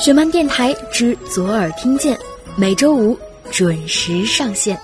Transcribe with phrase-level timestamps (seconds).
[0.00, 2.18] 雪漫电台之左耳听见，
[2.56, 3.14] 每周五
[3.50, 4.80] 准时上线。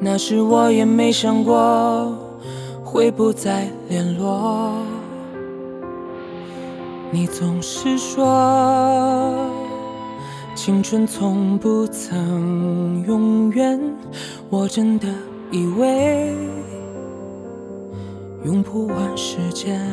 [0.00, 2.16] 那时我也没想过
[2.84, 4.72] 会不再联络。
[7.10, 9.34] 你总是说
[10.54, 13.80] 青春从不曾永远，
[14.48, 15.08] 我真的
[15.50, 16.32] 以为
[18.44, 19.84] 用不完时间。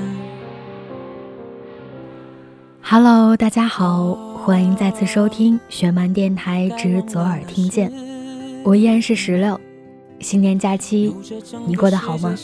[2.79, 7.91] Hello，大家好，欢迎再次收听雪漫电台之左耳听见，
[8.63, 9.59] 我依然是石榴。
[10.19, 11.13] 新年假期，
[11.67, 12.35] 你过得好吗？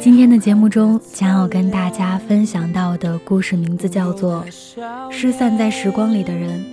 [0.00, 4.42] 今天的节目中将要跟大家分享到的故事名字叫做
[5.10, 6.64] 《失散在时光里的人，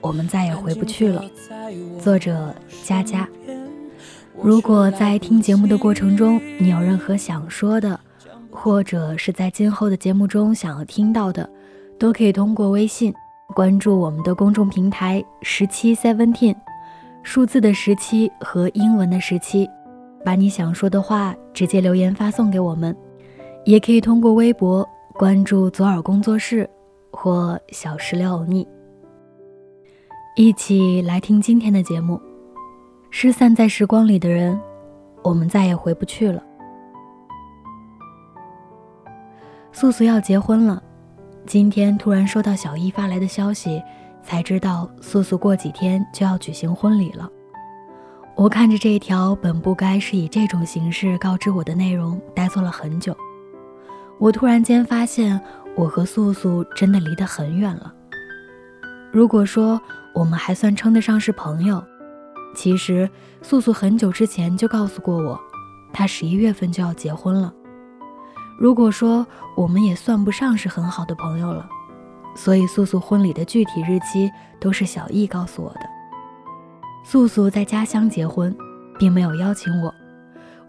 [0.00, 1.24] 我们再也回不去了》，
[1.98, 3.28] 作者佳佳。
[4.40, 7.98] 如果在听节目的过程中，你有任何想说的，
[8.50, 11.48] 或者是在今后的节目中想要听到的，
[11.98, 13.12] 都可以通过微信
[13.56, 16.54] 关注我们的公众平台十七 seventeen。
[17.28, 19.68] 数字的十七和英文的十七，
[20.24, 22.96] 把你想说的话直接留言发送给我们，
[23.66, 26.66] 也可以通过微博关注左耳工作室
[27.10, 28.66] 或小石榴欧尼，
[30.36, 32.18] 一起来听今天的节目。
[33.10, 34.58] 失散在时光里的人，
[35.22, 36.42] 我们再也回不去了。
[39.70, 40.82] 素素要结婚了，
[41.44, 43.82] 今天突然收到小易发来的消息。
[44.28, 47.26] 才知道素素过几天就要举行婚礼了。
[48.36, 53.16] 我看着这一条本不该是以这种形式告知我的内容，呆坐了很久。
[54.18, 55.40] 我突然间发现，
[55.74, 57.90] 我和素素真的离得很远了。
[59.10, 59.80] 如果说
[60.12, 61.82] 我们还算称得上是朋友，
[62.54, 63.08] 其实
[63.40, 65.40] 素素很久之前就告诉过我，
[65.90, 67.50] 她十一月份就要结婚了。
[68.58, 71.66] 如果说我们也算不上是很好的朋友了。
[72.38, 75.80] 所以，素素婚礼的具体日期都是小易告诉我的。
[77.04, 78.56] 素素在家乡结婚，
[78.96, 79.92] 并没有邀请我，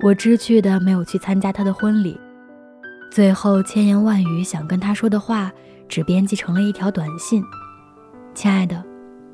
[0.01, 2.19] 我知趣的没有去参加她的婚礼。
[3.11, 5.51] 最后，千言万语想跟她说的话，
[5.87, 7.43] 只编辑成了一条短信
[8.33, 8.83] ：“亲爱的，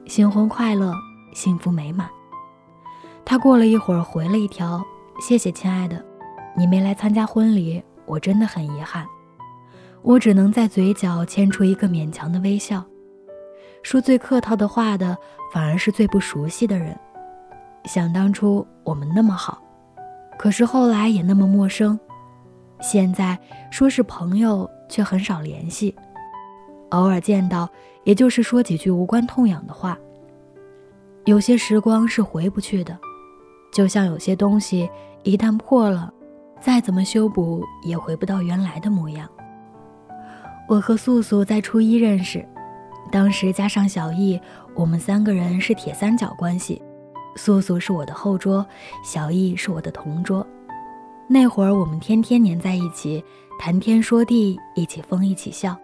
[0.05, 0.93] 新婚快乐，
[1.33, 2.09] 幸福美满。”
[3.23, 4.83] 她过了一会儿回了一条
[5.25, 6.03] ：“谢谢亲爱的，
[6.57, 9.05] 你没来参加婚礼，我真的很遗憾。”
[10.05, 12.83] 我只能在嘴角牵出一个勉强的微笑，
[13.81, 15.17] 说最客套的话的
[15.51, 16.95] 反而是最不熟悉的人。
[17.85, 19.59] 想当初我们那么好，
[20.37, 21.99] 可是后来也那么陌生。
[22.81, 23.35] 现在
[23.71, 25.95] 说是朋友，却很少联系，
[26.91, 27.67] 偶尔见到，
[28.03, 29.97] 也就是说几句无关痛痒的话。
[31.23, 32.95] 有些时光是回不去的，
[33.73, 34.87] 就像有些东西
[35.23, 36.13] 一旦破了，
[36.61, 39.27] 再怎么修补也回不到原来的模样。
[40.67, 42.43] 我和素素在初一认识，
[43.11, 44.39] 当时加上小易，
[44.73, 46.81] 我们三个人是铁三角关系。
[47.35, 48.65] 素素是我的后桌，
[49.03, 50.45] 小易是我的同桌。
[51.27, 53.23] 那会儿我们天天黏在一起，
[53.59, 55.77] 谈天说地，一起疯一起笑。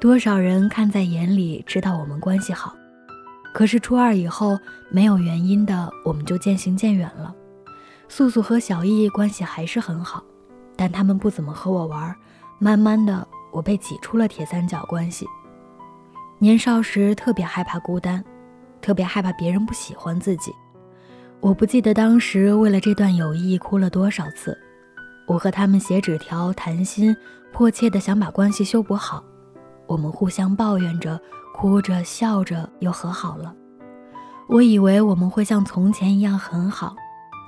[0.00, 2.74] 多少人看在眼里，知道我们关系好。
[3.54, 4.58] 可是初二以后，
[4.90, 7.34] 没有原因的，我们就渐行渐远了。
[8.08, 10.22] 素素和小易关系还是很好，
[10.76, 12.14] 但他们不怎么和我玩，
[12.58, 13.26] 慢慢的。
[13.50, 15.26] 我被挤出了铁三角关系。
[16.38, 18.24] 年少时特别害怕孤单，
[18.80, 20.52] 特别害怕别人不喜欢自己。
[21.40, 24.56] 我不记得当时为了这段友谊哭了多少次。
[25.26, 27.14] 我和他们写纸条谈心，
[27.52, 29.22] 迫切的想把关系修补好。
[29.86, 31.20] 我们互相抱怨着，
[31.52, 33.54] 哭着笑着，又和好了。
[34.48, 36.96] 我以为我们会像从前一样很好，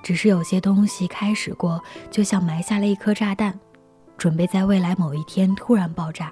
[0.03, 3.59] 只是有些东西开始过，就像埋下了一颗炸弹。
[4.21, 6.31] 准备在未来某一天突然爆炸。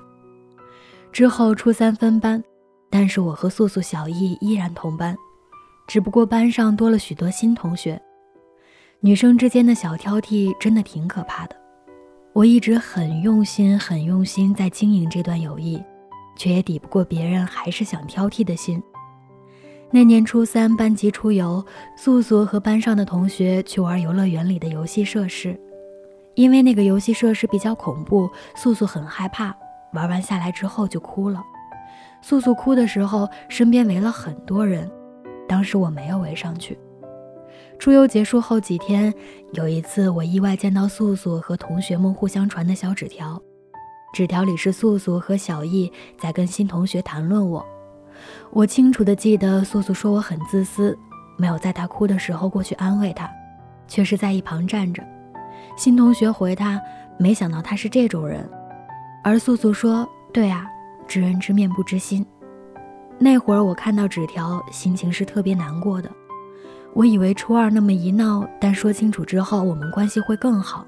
[1.11, 2.44] 之后初三分班，
[2.90, 5.17] 但是我和素素、小易依然同班，
[5.87, 7.99] 只不过班上多了许多新同学。
[9.00, 11.56] 女生之间的小挑剔真的挺可怕的。
[12.35, 15.82] 我一直很用心、很用心在经营这段友谊，
[16.37, 18.82] 却也抵不过别人还是想挑剔的心。
[19.91, 21.64] 那年初三班级出游，
[21.96, 25.58] 素素和班上的同学去玩游乐园里的游戏设施。
[26.38, 29.52] 因为那个游戏设施比较恐怖，素素很害怕。
[29.93, 31.43] 玩完下来之后就哭了。
[32.23, 34.88] 素素哭的时候，身边围了很多人，
[35.49, 36.79] 当时我没有围上去。
[37.76, 39.12] 出游结束后几天，
[39.50, 43.43] 有一次我意外见到素素和同学们互相传的小纸条，
[44.12, 47.67] 纸条里是素素和小易在跟新同学谈论我。
[48.52, 50.96] 我清楚的记得素素说我很自私，
[51.37, 53.29] 没有在她哭的时候过去安慰她，
[53.88, 55.02] 却是在一旁站着。
[55.78, 56.80] 新同学回他，
[57.19, 58.44] 没想到他是这种人。
[59.22, 60.66] 而素素说：“对啊，
[61.06, 62.26] 知人知面不知心。”
[63.16, 66.10] 那会儿我看到纸条，心情是特别难过的。
[66.94, 70.84] 我以为初二那么一闹，但说清楚之后，我们关系会更好。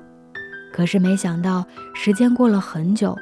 [0.72, 1.64] 可是没想到，
[1.94, 3.16] 时间过了很久，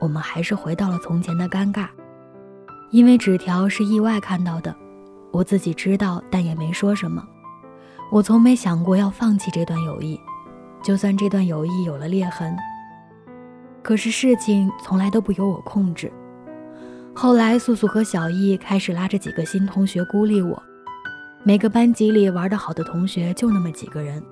[0.00, 1.86] 我们还是回到了从前的尴尬。
[2.90, 4.76] 因为纸条是意外看到的，
[5.32, 7.26] 我自己知道，但也没说什么。
[8.12, 10.20] 我从没想过要放弃这段友谊，
[10.84, 12.56] 就算这段友谊有了裂痕。
[13.82, 16.12] 可是事情从来都不由我控制。
[17.14, 20.62] 后来，素素和小易开始拉着几个新同学孤立我。
[21.42, 24.22] 每个班级里玩得好的同学就那么几个人，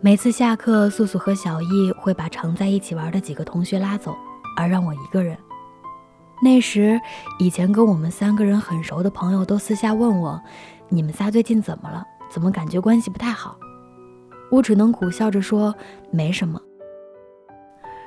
[0.00, 4.14] 每次下课，素素和小易会把常在一起玩的几个同学拉走，
[4.56, 5.36] 而让我一个人。
[6.42, 7.00] 那时，
[7.38, 10.40] 以前跟我们三个人很熟的朋友都私下问我
[10.90, 12.04] ：“你们仨最近怎么了？
[12.30, 13.56] 怎么感觉关系不太好？”
[14.50, 15.74] 我只能苦笑着说
[16.10, 16.60] ：“没什么。”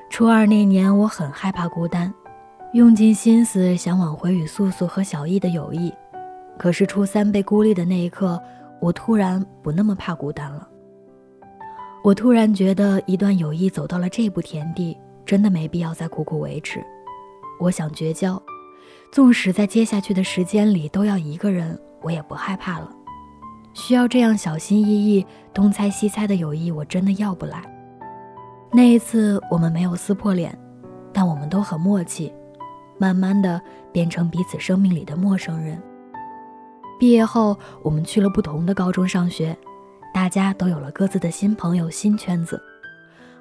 [0.09, 2.13] 初二那年，我很害怕孤单，
[2.74, 5.94] 用尽心思想挽回与素素和小易的友谊。
[6.57, 8.41] 可是初三被孤立的那一刻，
[8.81, 10.68] 我突然不那么怕孤单了。
[12.03, 16.83] 我突然觉得，一段友谊走到了这步田地，真的没必要再苦苦维持。
[17.59, 18.41] 我想绝交，
[19.12, 22.89] 纵使在接下去的时间里都要一个人，我也不害怕了。
[23.74, 27.63] 需要这样小心翼翼、东猜西猜的友谊，我真的要不来。
[28.71, 30.57] 那一次我们没有撕破脸，
[31.12, 32.33] 但我们都很默契，
[32.98, 33.62] 慢慢的
[33.92, 35.81] 变成彼此生命里的陌生人。
[37.00, 39.57] 毕业后，我们去了不同的高中上学，
[40.13, 42.62] 大家都有了各自的新朋友、新圈子。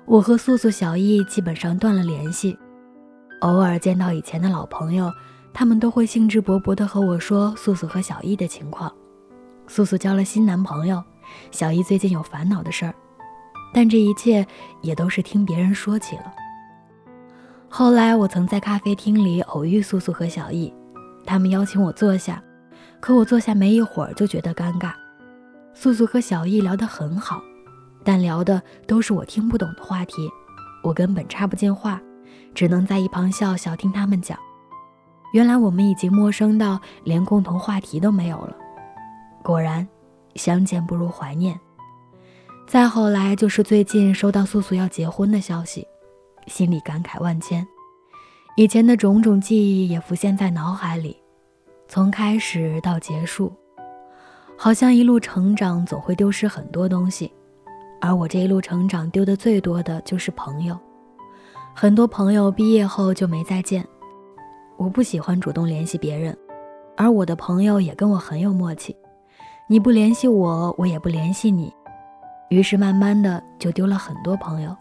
[0.04, 2.56] 我和素素、小易基本上断了联系，
[3.40, 5.10] 偶尔见到以前的老朋友，
[5.52, 8.90] 他们都会兴致勃勃地和我说素素和小易的情况。
[9.68, 11.02] 素素交了新男朋友，
[11.50, 12.94] 小易最近有烦恼的事儿，
[13.72, 14.44] 但这一切
[14.80, 16.32] 也都是听别人说起了。
[17.68, 20.72] 后来，我曾在咖啡厅里偶遇素素和小易，
[21.26, 22.42] 他们邀请我坐下。
[23.00, 24.90] 可我坐下没一会儿就觉得尴尬。
[25.72, 27.40] 素素和小易聊得很好，
[28.02, 30.28] 但聊的都是我听不懂的话题，
[30.82, 32.00] 我根本插不进话，
[32.54, 34.36] 只能在一旁笑笑听他们讲。
[35.32, 38.56] 原来我们已经陌生到连共同话题都没有了。
[39.42, 39.86] 果然，
[40.34, 41.58] 相见不如怀念。
[42.66, 45.86] 再后来就是最近收到素素要结婚的消息，
[46.46, 47.66] 心里感慨万千，
[48.56, 51.16] 以前的种种记忆也浮现在脑海里。
[51.86, 53.50] 从开始到结束，
[54.58, 57.32] 好像一路成长总会丢失很多东西，
[58.02, 60.78] 而我这一路成长丢的最多的就是朋友。
[61.74, 63.86] 很多朋友毕业后就没再见。
[64.76, 66.36] 我不喜欢主动联系别人，
[66.96, 68.94] 而我的朋友也跟我很有默契。
[69.70, 71.70] 你不联系我，我也不联系你，
[72.48, 74.74] 于是慢慢的就丢了很多朋友。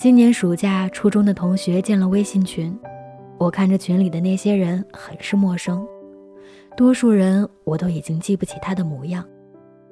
[0.00, 2.76] 今年暑假，初中的同学建了微信群，
[3.38, 5.86] 我看着群里的那些人，很是陌生。
[6.76, 9.24] 多数人我都已经记不起他的模样，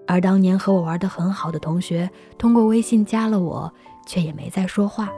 [0.09, 3.73] 而当年和我玩的很好的同学，通过微信加了我，
[4.05, 5.09] 却也没再说话。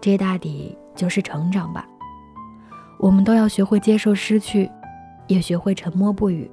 [0.00, 1.84] 这大抵就是成长吧。
[3.00, 4.70] 我们都要学会接受失去，
[5.26, 6.48] 也学会沉默不语。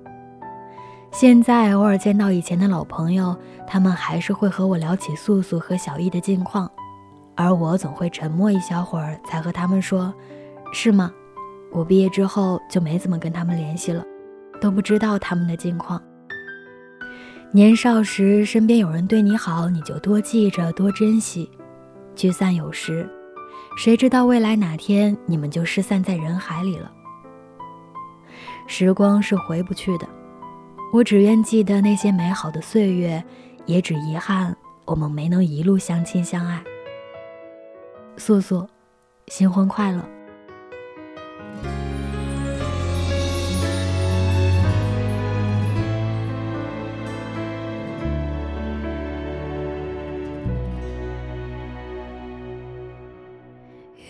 [1.12, 3.38] 现在偶尔见到以前的老朋友，
[3.68, 6.72] 他们还是会和我聊起素素和小易的近况，
[7.36, 10.14] 而我总会沉默一小会儿，才和他们说
[10.72, 11.12] ：“是吗？
[11.70, 14.04] 我毕业之后就没怎么跟他们联系了。”
[14.62, 16.02] 都不知道他们的近况。
[17.52, 21.50] 年少时，身边有人对你好，你就多记着，多珍惜。
[22.16, 23.10] 聚散有时，
[23.76, 26.90] 谁知道未来哪天你们就失散在人海里了？
[28.66, 30.08] 时光是回不去的，
[30.94, 33.24] 我只愿记得那些美好的岁月，
[33.66, 36.62] 也只遗憾我们没能一路相亲相爱。
[38.18, 38.68] 素素，
[39.28, 40.06] 新婚快乐！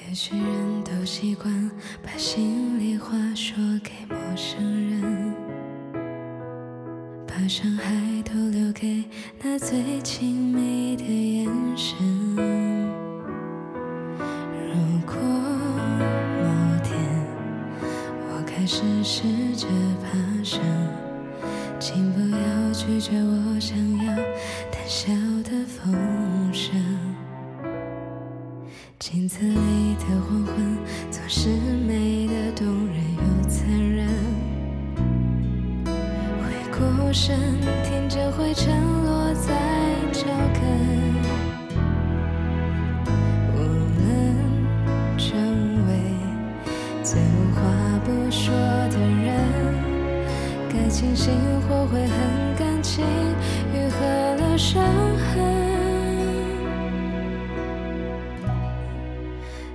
[0.10, 1.72] 也许人都习惯
[2.04, 2.61] 把心
[18.62, 19.24] 开始试
[19.56, 19.66] 着
[20.04, 20.62] 爬升，
[21.80, 23.76] 请不要拒绝我想
[24.06, 24.16] 要
[24.72, 24.80] 胆。
[24.86, 25.12] 小
[25.44, 26.80] 的风声。
[29.00, 30.78] 镜子里的黄昏
[31.10, 31.50] 总是
[31.88, 34.08] 美得动人又残忍。
[36.38, 37.36] 回过神，
[37.84, 39.81] 听见灰尘落在
[48.32, 49.36] 说的人。
[50.70, 51.34] 该清醒
[51.68, 53.04] 或悔恨，感情
[53.74, 54.82] 愈合了伤
[55.18, 55.44] 痕。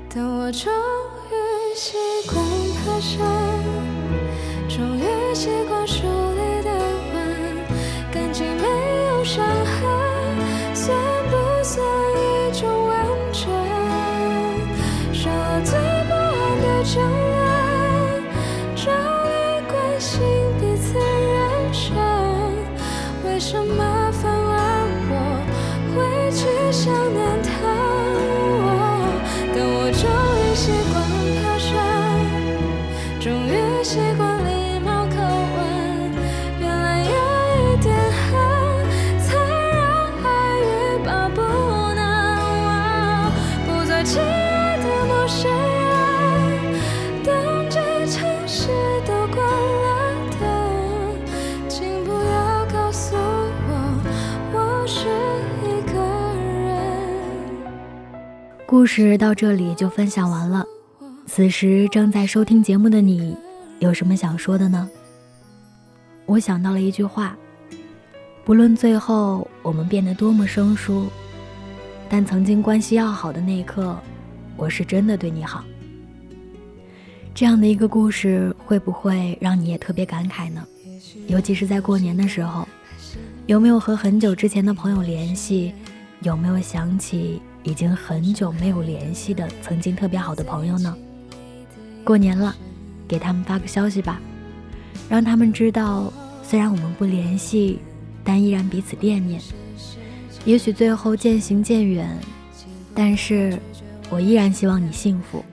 [0.08, 0.72] 当我终
[1.30, 1.34] 于
[1.75, 2.42] 习惯
[2.82, 3.18] 爬山，
[4.66, 6.70] 终于习惯书里的
[7.12, 7.14] 吻，
[8.10, 8.66] 感情没
[9.08, 9.84] 有伤痕，
[10.75, 10.96] 算
[11.30, 11.86] 不算
[12.16, 13.44] 一种完整？
[15.12, 17.35] 少了最不安的争
[44.06, 44.86] 亲爱的，
[58.64, 60.64] 故事到这里就分享完了。
[61.26, 63.36] 此时正在收听节目的你，
[63.80, 64.88] 有什么想说的呢？
[66.26, 67.36] 我想到了一句话：
[68.44, 71.06] 不论最后我们变得多么生疏，
[72.08, 73.98] 但曾经关系要好的那一刻，
[74.56, 75.64] 我是真的对你好。
[77.34, 80.64] 这样的一个故事，会不会让你也特别感慨呢？
[81.26, 82.66] 尤其是在过年的时候，
[83.46, 85.72] 有没有和很久之前的朋友联系？
[86.22, 90.96] 有没有想起已经很久没有联系的曾经特别好的朋友呢？
[92.02, 92.54] 过年了，
[93.06, 94.18] 给他们发个消息吧，
[95.10, 96.10] 让他们知道，
[96.42, 97.80] 虽然我们不联系，
[98.25, 99.38] 但依然彼此惦念。
[100.46, 102.08] 也许最后渐行渐远，
[102.94, 103.58] 但是
[104.08, 105.44] 我依然希望你幸福。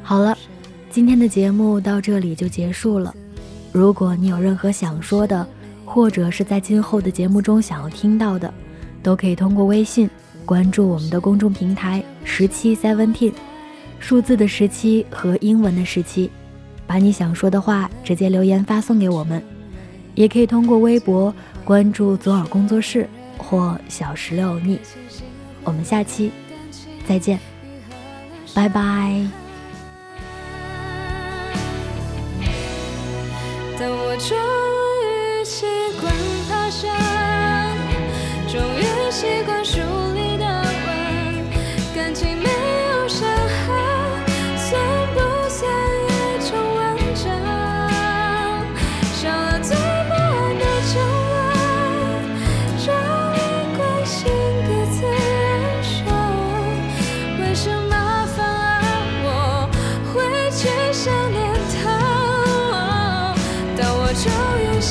[0.00, 0.38] 好了，
[0.90, 3.12] 今天的节目到这里就结束了。
[3.72, 5.44] 如果你有任何想说的，
[5.84, 8.52] 或者是在今后的节目中想要听到的，
[9.02, 10.08] 都可以通过微信
[10.46, 13.32] 关注我们的公众平台十七 seventeen，
[13.98, 16.30] 数字的十七和英文的十七，
[16.86, 19.42] 把你想说的话直接留言发送给我们。
[20.14, 21.34] 也可以通过微博
[21.64, 23.08] 关注左耳工作室
[23.42, 24.80] 或小石榴腻。
[25.64, 26.30] 我们下期
[27.06, 27.38] 再见，
[28.54, 28.80] 拜拜。
[33.78, 34.36] 当我终
[35.02, 35.66] 于习
[36.00, 36.12] 惯
[36.48, 37.76] 爬山，
[38.48, 39.51] 终于习惯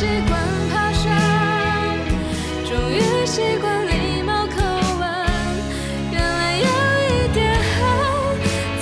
[0.02, 0.34] 习惯
[0.72, 1.06] 爬山，
[2.66, 4.58] 终于习惯礼貌口
[5.00, 5.06] 吻，
[6.12, 6.66] 原来有
[7.06, 7.80] 一点恨，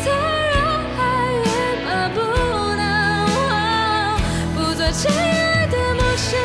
[0.02, 0.10] 才
[0.56, 0.58] 让
[0.98, 1.02] 爱
[1.44, 1.44] 欲
[1.84, 2.18] 罢不
[2.78, 2.84] 能
[3.50, 3.52] 忘。
[4.56, 6.40] 不做亲爱的陌生